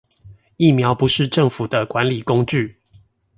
[0.57, 2.81] 疫苗不是政府的管理工具